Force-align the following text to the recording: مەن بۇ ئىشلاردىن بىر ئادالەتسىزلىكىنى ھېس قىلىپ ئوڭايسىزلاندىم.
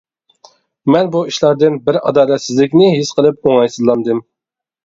مەن 0.95 1.11
بۇ 1.15 1.21
ئىشلاردىن 1.31 1.77
بىر 1.89 1.99
ئادالەتسىزلىكىنى 2.01 2.89
ھېس 2.97 3.15
قىلىپ 3.19 3.47
ئوڭايسىزلاندىم. 3.51 4.27